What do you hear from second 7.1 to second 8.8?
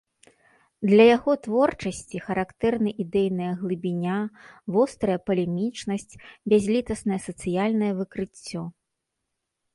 сацыяльнае выкрыццё.